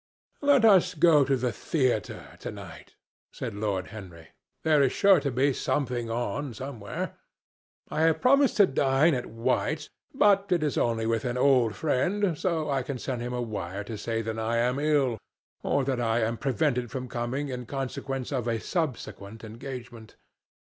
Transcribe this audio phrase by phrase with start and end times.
[0.41, 2.95] "Let us go to the theatre to night,"
[3.31, 4.29] said Lord Henry.
[4.63, 7.13] "There is sure to be something on, somewhere.
[7.87, 12.35] I have promised to dine at White's, but it is only with an old friend,
[12.35, 15.19] so I can send him a wire to say that I am ill,
[15.61, 20.15] or that I am prevented from coming in consequence of a subsequent engagement.